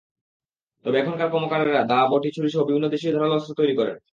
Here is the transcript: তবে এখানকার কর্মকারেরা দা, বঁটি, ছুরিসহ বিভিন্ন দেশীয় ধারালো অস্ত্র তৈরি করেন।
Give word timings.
তবে 0.85 0.95
এখানকার 0.99 1.27
কর্মকারেরা 1.33 1.81
দা, 1.83 1.99
বঁটি, 2.11 2.29
ছুরিসহ 2.31 2.61
বিভিন্ন 2.65 2.87
দেশীয় 2.89 3.13
ধারালো 3.13 3.35
অস্ত্র 3.35 3.57
তৈরি 3.59 3.73
করেন। 3.79 3.95